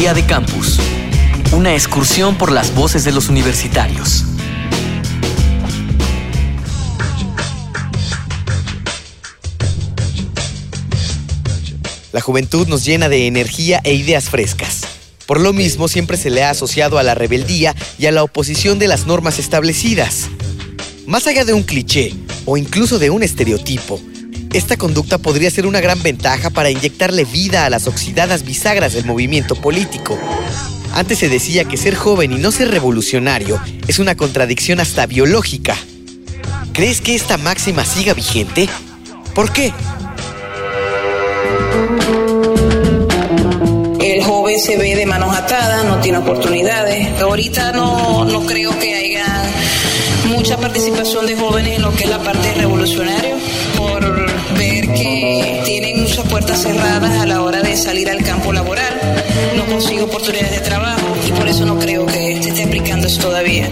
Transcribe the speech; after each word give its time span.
Día 0.00 0.14
de 0.14 0.24
Campus. 0.24 0.78
Una 1.52 1.74
excursión 1.74 2.38
por 2.38 2.50
las 2.52 2.74
voces 2.74 3.04
de 3.04 3.12
los 3.12 3.28
universitarios. 3.28 4.24
La 12.12 12.22
juventud 12.22 12.66
nos 12.66 12.86
llena 12.86 13.10
de 13.10 13.26
energía 13.26 13.82
e 13.84 13.92
ideas 13.92 14.30
frescas. 14.30 14.86
Por 15.26 15.38
lo 15.38 15.52
mismo, 15.52 15.86
siempre 15.86 16.16
se 16.16 16.30
le 16.30 16.44
ha 16.44 16.48
asociado 16.48 16.96
a 16.96 17.02
la 17.02 17.14
rebeldía 17.14 17.76
y 17.98 18.06
a 18.06 18.10
la 18.10 18.22
oposición 18.22 18.78
de 18.78 18.88
las 18.88 19.06
normas 19.06 19.38
establecidas. 19.38 20.30
Más 21.06 21.26
allá 21.26 21.44
de 21.44 21.52
un 21.52 21.62
cliché 21.62 22.14
o 22.46 22.56
incluso 22.56 22.98
de 22.98 23.10
un 23.10 23.22
estereotipo, 23.22 24.00
esta 24.52 24.76
conducta 24.76 25.18
podría 25.18 25.50
ser 25.50 25.66
una 25.66 25.80
gran 25.80 26.02
ventaja 26.02 26.50
para 26.50 26.70
inyectarle 26.70 27.24
vida 27.24 27.66
a 27.66 27.70
las 27.70 27.86
oxidadas 27.86 28.44
bisagras 28.44 28.92
del 28.92 29.04
movimiento 29.04 29.54
político. 29.54 30.18
Antes 30.94 31.18
se 31.18 31.28
decía 31.28 31.64
que 31.64 31.76
ser 31.76 31.94
joven 31.94 32.32
y 32.32 32.36
no 32.36 32.50
ser 32.50 32.70
revolucionario 32.70 33.60
es 33.86 33.98
una 34.00 34.16
contradicción 34.16 34.80
hasta 34.80 35.06
biológica. 35.06 35.76
¿Crees 36.72 37.00
que 37.00 37.14
esta 37.14 37.36
máxima 37.36 37.84
siga 37.84 38.12
vigente? 38.12 38.68
¿Por 39.34 39.52
qué? 39.52 39.72
El 44.00 44.24
joven 44.24 44.58
se 44.58 44.76
ve 44.76 44.96
de 44.96 45.06
manos 45.06 45.36
atadas, 45.36 45.84
no 45.84 46.00
tiene 46.00 46.18
oportunidades. 46.18 47.20
Ahorita 47.20 47.70
no, 47.72 48.24
no 48.24 48.46
creo 48.46 48.76
que 48.78 48.94
haya 48.94 49.44
mucha 50.30 50.56
participación 50.56 51.26
de 51.26 51.36
jóvenes 51.36 51.76
en 51.76 51.82
lo 51.82 51.92
que 51.94 52.04
es 52.04 52.10
la 52.10 52.18
parte 52.18 52.54
revolucionaria, 52.54 53.36
puertas 56.40 56.62
cerradas 56.62 57.20
a 57.20 57.26
la 57.26 57.42
hora 57.42 57.60
de 57.60 57.76
salir 57.76 58.08
al 58.08 58.22
campo 58.22 58.50
laboral, 58.50 58.98
no 59.56 59.66
consigo 59.66 60.06
oportunidades 60.06 60.52
de 60.52 60.60
trabajo 60.60 61.14
y 61.26 61.32
por 61.32 61.46
eso 61.46 61.66
no 61.66 61.78
creo 61.78 62.06
que 62.06 62.42
se 62.42 62.48
esté 62.48 62.64
aplicando 62.64 63.08
eso 63.08 63.20
todavía. 63.20 63.70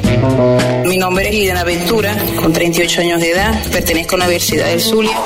Mi 0.84 0.98
nombre 0.98 1.28
es 1.28 1.34
Lidiana 1.34 1.64
Ventura, 1.64 2.14
con 2.36 2.52
38 2.52 3.00
años 3.00 3.20
de 3.22 3.30
edad, 3.30 3.62
pertenezco 3.72 4.16
a 4.16 4.18
la 4.18 4.24
Universidad 4.26 4.66
del 4.66 4.82
Zulia 4.82 5.16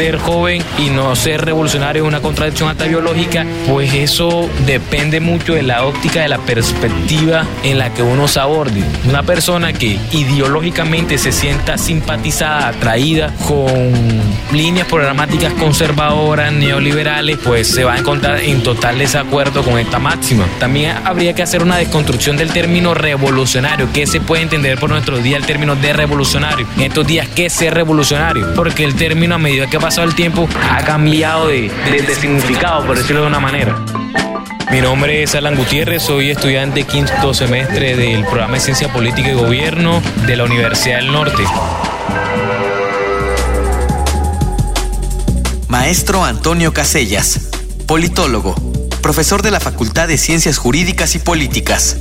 ser 0.00 0.16
joven 0.16 0.62
y 0.78 0.88
no 0.88 1.14
ser 1.14 1.44
revolucionario 1.44 2.04
es 2.04 2.08
una 2.08 2.22
contradicción 2.22 2.70
hasta 2.70 2.86
biológica, 2.86 3.44
pues 3.68 3.92
eso 3.92 4.48
depende 4.64 5.20
mucho 5.20 5.52
de 5.52 5.62
la 5.62 5.84
óptica, 5.84 6.22
de 6.22 6.28
la 6.28 6.38
perspectiva 6.38 7.44
en 7.62 7.78
la 7.78 7.92
que 7.92 8.02
uno 8.02 8.26
se 8.26 8.40
aborde. 8.40 8.82
Una 9.06 9.22
persona 9.22 9.74
que 9.74 9.98
ideológicamente 10.12 11.18
se 11.18 11.32
sienta 11.32 11.76
simpatizada, 11.76 12.68
atraída 12.68 13.30
con 13.46 13.92
líneas 14.52 14.86
programáticas 14.86 15.52
conservadoras, 15.52 16.50
neoliberales, 16.50 17.36
pues 17.36 17.68
se 17.68 17.84
va 17.84 17.92
a 17.92 17.98
encontrar 17.98 18.40
en 18.40 18.62
total 18.62 18.98
desacuerdo 18.98 19.62
con 19.62 19.78
esta 19.78 19.98
máxima. 19.98 20.46
También 20.58 20.96
habría 21.04 21.34
que 21.34 21.42
hacer 21.42 21.62
una 21.62 21.76
desconstrucción 21.76 22.38
del 22.38 22.54
término 22.54 22.94
revolucionario, 22.94 23.92
que 23.92 24.06
se 24.06 24.22
puede 24.22 24.44
entender 24.44 24.80
por 24.80 24.88
nuestro 24.88 25.18
día 25.18 25.36
el 25.36 25.44
término 25.44 25.76
de 25.76 25.92
revolucionario. 25.92 26.66
En 26.78 26.84
estos 26.84 27.06
días, 27.06 27.28
¿qué 27.36 27.46
es 27.46 27.52
ser 27.52 27.74
revolucionario? 27.74 28.54
Porque 28.54 28.82
el 28.84 28.94
término 28.94 29.34
a 29.34 29.38
medida 29.38 29.66
que 29.66 29.76
va 29.76 29.89
pasado 29.90 30.06
el 30.06 30.14
tiempo 30.14 30.48
ha 30.70 30.84
cambiado 30.84 31.48
de, 31.48 31.68
significado, 32.14 32.86
por 32.86 32.96
decirlo 32.96 33.22
de 33.22 33.26
una 33.26 33.40
manera. 33.40 33.76
Mi 34.70 34.80
nombre 34.80 35.24
es 35.24 35.34
Alan 35.34 35.56
Gutiérrez, 35.56 36.04
soy 36.04 36.30
estudiante 36.30 36.84
quinto 36.84 37.34
semestre 37.34 37.96
del 37.96 38.24
programa 38.24 38.54
de 38.54 38.60
Ciencia 38.60 38.92
Política 38.92 39.30
y 39.30 39.34
Gobierno 39.34 40.00
de 40.28 40.36
la 40.36 40.44
Universidad 40.44 40.98
del 40.98 41.10
Norte. 41.10 41.42
Maestro 45.66 46.24
Antonio 46.24 46.72
Casellas, 46.72 47.48
politólogo, 47.88 48.54
profesor 49.02 49.42
de 49.42 49.50
la 49.50 49.58
Facultad 49.58 50.06
de 50.06 50.18
Ciencias 50.18 50.56
Jurídicas 50.56 51.16
y 51.16 51.18
Políticas 51.18 51.96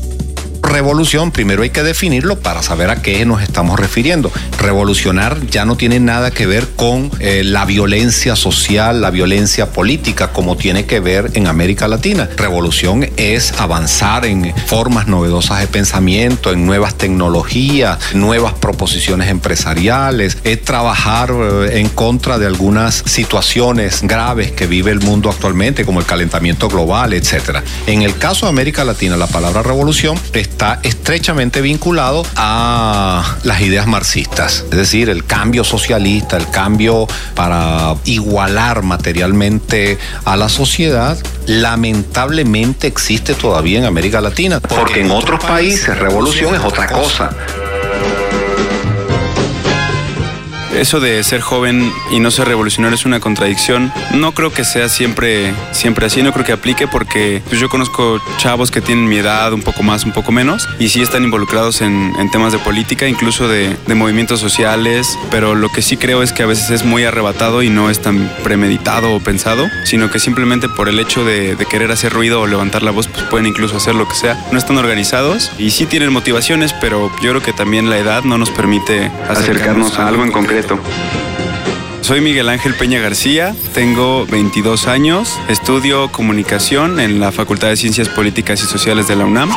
revolución, 0.69 1.31
primero 1.31 1.63
hay 1.63 1.71
que 1.71 1.83
definirlo 1.83 2.39
para 2.39 2.63
saber 2.63 2.89
a 2.89 3.01
qué 3.01 3.25
nos 3.25 3.41
estamos 3.41 3.79
refiriendo. 3.79 4.31
Revolucionar 4.57 5.45
ya 5.47 5.65
no 5.65 5.75
tiene 5.75 5.99
nada 5.99 6.31
que 6.31 6.45
ver 6.45 6.67
con 6.75 7.11
eh, 7.19 7.43
la 7.43 7.65
violencia 7.65 8.35
social, 8.35 9.01
la 9.01 9.09
violencia 9.09 9.71
política, 9.71 10.31
como 10.31 10.55
tiene 10.55 10.85
que 10.85 10.99
ver 10.99 11.31
en 11.33 11.47
América 11.47 11.87
Latina. 11.87 12.29
Revolución 12.37 13.09
es 13.17 13.53
avanzar 13.59 14.25
en 14.25 14.53
formas 14.67 15.07
novedosas 15.07 15.59
de 15.59 15.67
pensamiento, 15.67 16.51
en 16.51 16.65
nuevas 16.65 16.95
tecnologías, 16.95 17.97
nuevas 18.13 18.53
proposiciones 18.53 19.29
empresariales, 19.29 20.37
es 20.43 20.63
trabajar 20.63 21.31
eh, 21.31 21.79
en 21.79 21.89
contra 21.89 22.37
de 22.37 22.45
algunas 22.45 23.03
situaciones 23.05 24.01
graves 24.03 24.51
que 24.51 24.67
vive 24.67 24.91
el 24.91 24.99
mundo 24.99 25.29
actualmente, 25.29 25.85
como 25.85 25.99
el 25.99 26.05
calentamiento 26.05 26.69
global, 26.69 27.13
etc. 27.13 27.59
En 27.87 28.03
el 28.03 28.17
caso 28.17 28.45
de 28.45 28.51
América 28.51 28.83
Latina, 28.83 29.17
la 29.17 29.27
palabra 29.27 29.63
revolución 29.63 30.17
está 30.33 30.58
está 30.59 30.77
estrechamente 30.83 31.61
vinculado 31.61 32.25
a 32.35 33.37
las 33.43 33.61
ideas 33.61 33.87
marxistas, 33.87 34.65
es 34.69 34.77
decir, 34.77 35.09
el 35.09 35.23
cambio 35.23 35.63
socialista, 35.63 36.35
el 36.35 36.49
cambio 36.49 37.07
para 37.33 37.95
igualar 38.03 38.83
materialmente 38.83 39.97
a 40.25 40.35
la 40.35 40.49
sociedad, 40.49 41.17
lamentablemente 41.47 42.87
existe 42.87 43.35
todavía 43.35 43.79
en 43.79 43.85
América 43.85 44.19
Latina, 44.19 44.59
porque 44.59 44.99
en 44.99 45.11
otros 45.11 45.41
países 45.41 45.97
revolución 45.97 46.53
es 46.53 46.61
otra 46.61 46.87
cosa. 46.87 47.29
Eso 50.79 51.01
de 51.01 51.21
ser 51.23 51.41
joven 51.41 51.91
y 52.09 52.19
no 52.19 52.31
ser 52.31 52.47
revolucionario 52.47 52.95
es 52.95 53.05
una 53.05 53.19
contradicción. 53.19 53.91
No 54.13 54.31
creo 54.33 54.51
que 54.51 54.63
sea 54.63 54.87
siempre, 54.87 55.53
siempre 55.71 56.05
así, 56.05 56.23
no 56.23 56.31
creo 56.31 56.45
que 56.45 56.53
aplique 56.53 56.87
porque 56.87 57.41
pues, 57.47 57.59
yo 57.59 57.69
conozco 57.69 58.21
chavos 58.37 58.71
que 58.71 58.79
tienen 58.79 59.07
mi 59.07 59.17
edad, 59.17 59.51
un 59.51 59.61
poco 59.61 59.83
más, 59.83 60.05
un 60.05 60.13
poco 60.13 60.31
menos, 60.31 60.67
y 60.79 60.89
sí 60.89 61.01
están 61.01 61.23
involucrados 61.23 61.81
en, 61.81 62.13
temas 62.31 62.53
de 62.53 62.59
política, 62.59 63.07
incluso 63.07 63.47
de, 63.47 63.75
movimientos 63.95 64.39
sociales, 64.39 65.17
pero 65.29 65.55
lo 65.55 65.67
que 65.69 65.81
sí 65.81 65.97
creo 65.97 66.23
es 66.23 66.31
que 66.31 66.43
a 66.43 66.45
veces 66.45 66.69
es 66.69 66.85
muy 66.85 67.03
arrebatado 67.03 67.63
y 67.63 67.69
no 67.69 67.89
es 67.89 68.01
tan 68.01 68.31
premeditado 68.43 69.13
o 69.13 69.19
pensado, 69.19 69.67
sino 69.83 70.09
que 70.09 70.19
simplemente 70.19 70.69
por 70.69 70.87
el 70.87 70.99
hecho 70.99 71.25
de, 71.25 71.55
de 71.55 71.65
querer 71.65 71.91
hacer 71.91 72.13
ruido 72.13 72.39
o 72.39 72.47
levantar 72.47 72.83
la 72.83 72.91
voz, 72.91 73.07
pues 73.07 73.23
pueden 73.23 73.47
incluso 73.47 73.75
hacer 73.75 73.95
lo 73.95 74.07
que 74.07 74.15
sea. 74.15 74.37
No 74.53 74.57
están 74.57 74.77
organizados 74.77 75.51
y 75.57 75.71
sí 75.71 75.85
tienen 75.85 76.13
motivaciones, 76.13 76.73
pero 76.79 77.11
yo 77.21 77.31
creo 77.31 77.41
que 77.41 77.51
también 77.51 77.89
la 77.89 77.97
edad 77.97 78.23
no 78.23 78.37
nos 78.37 78.51
permite 78.51 79.11
acercarnos 79.27 79.99
a 79.99 80.07
algo 80.07 80.23
en 80.23 80.31
concreto. 80.31 80.68
Soy 82.01 82.21
Miguel 82.21 82.49
Ángel 82.49 82.73
Peña 82.75 82.99
García, 82.99 83.55
tengo 83.73 84.25
22 84.25 84.87
años, 84.87 85.37
estudio 85.47 86.11
comunicación 86.11 86.99
en 86.99 87.19
la 87.19 87.31
Facultad 87.31 87.67
de 87.67 87.77
Ciencias 87.77 88.09
Políticas 88.09 88.63
y 88.63 88.65
Sociales 88.65 89.07
de 89.07 89.15
la 89.15 89.25
UNAM. 89.25 89.51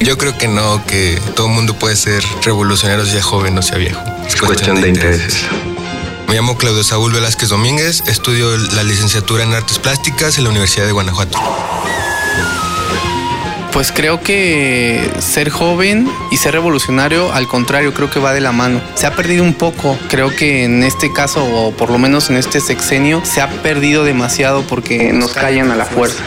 Yo 0.00 0.16
creo 0.16 0.38
que 0.38 0.48
no, 0.48 0.82
que 0.86 1.20
todo 1.36 1.48
el 1.48 1.52
mundo 1.52 1.74
puede 1.74 1.96
ser 1.96 2.24
revolucionario 2.42 3.04
sea 3.04 3.22
joven 3.22 3.58
o 3.58 3.62
sea 3.62 3.76
viejo. 3.76 4.00
Es 4.26 4.36
cuestión, 4.36 4.80
de, 4.80 4.88
intereses. 4.88 5.44
Me 6.28 6.34
llamo 6.34 6.56
Claudio 6.56 6.82
Saúl 6.82 7.12
Velázquez 7.12 7.50
Domínguez, 7.50 8.02
estudio 8.06 8.56
la 8.56 8.82
licenciatura 8.82 9.44
en 9.44 9.52
Artes 9.52 9.78
Plásticas 9.78 10.38
en 10.38 10.44
la 10.44 10.50
Universidad 10.50 10.86
de 10.86 10.92
Guanajuato. 10.92 11.38
Pues 13.72 13.92
creo 13.92 14.20
que 14.20 15.10
ser 15.20 15.48
joven 15.48 16.08
y 16.30 16.36
ser 16.36 16.52
revolucionario, 16.54 17.32
al 17.32 17.46
contrario, 17.46 17.94
creo 17.94 18.10
que 18.10 18.18
va 18.18 18.32
de 18.32 18.40
la 18.40 18.52
mano. 18.52 18.80
Se 18.94 19.06
ha 19.06 19.14
perdido 19.14 19.44
un 19.44 19.54
poco. 19.54 19.96
Creo 20.08 20.34
que 20.34 20.64
en 20.64 20.82
este 20.82 21.12
caso, 21.12 21.44
o 21.44 21.70
por 21.72 21.90
lo 21.90 21.98
menos 21.98 22.30
en 22.30 22.36
este 22.36 22.60
sexenio, 22.60 23.22
se 23.24 23.40
ha 23.40 23.48
perdido 23.62 24.04
demasiado 24.04 24.62
porque 24.62 25.12
nos 25.12 25.32
callan 25.32 25.70
a 25.70 25.76
la 25.76 25.84
fuerza. 25.84 26.22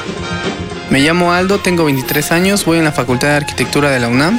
Me 0.89 1.01
llamo 1.01 1.33
Aldo, 1.33 1.59
tengo 1.59 1.85
23 1.85 2.31
años, 2.31 2.65
voy 2.65 2.77
en 2.77 2.85
la 2.85 2.91
Facultad 2.91 3.29
de 3.29 3.35
Arquitectura 3.35 3.89
de 3.89 3.99
la 3.99 4.07
UNAM. 4.07 4.37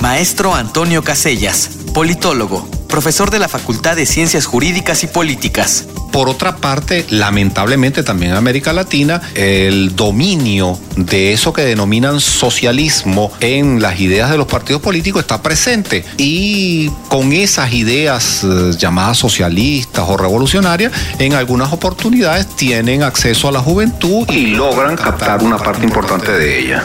Maestro 0.00 0.54
Antonio 0.54 1.02
Casellas, 1.02 1.70
politólogo, 1.92 2.68
profesor 2.88 3.30
de 3.30 3.38
la 3.38 3.48
Facultad 3.48 3.96
de 3.96 4.06
Ciencias 4.06 4.46
Jurídicas 4.46 5.04
y 5.04 5.06
Políticas. 5.06 5.86
Por 6.10 6.28
otra 6.28 6.56
parte, 6.56 7.06
lamentablemente 7.10 8.02
también 8.02 8.32
en 8.32 8.38
América 8.38 8.72
Latina, 8.72 9.20
el 9.34 9.94
dominio 9.94 10.78
de 10.96 11.32
eso 11.32 11.52
que 11.52 11.62
denominan 11.62 12.20
socialismo 12.20 13.30
en 13.40 13.80
las 13.80 14.00
ideas 14.00 14.30
de 14.30 14.38
los 14.38 14.46
partidos 14.46 14.82
políticos 14.82 15.22
está 15.22 15.42
presente. 15.42 16.04
Y 16.16 16.88
con 17.08 17.32
esas 17.32 17.72
ideas 17.72 18.42
eh, 18.42 18.72
llamadas 18.78 19.18
socialistas 19.18 20.04
o 20.08 20.16
revolucionarias, 20.16 20.92
en 21.18 21.34
algunas 21.34 21.72
oportunidades 21.72 22.46
tienen 22.56 23.02
acceso 23.02 23.48
a 23.48 23.52
la 23.52 23.60
juventud 23.60 24.28
y 24.30 24.46
logran 24.46 24.96
captar 24.96 25.42
una 25.42 25.58
parte 25.58 25.84
importante 25.84 26.32
de 26.32 26.58
ella. 26.58 26.84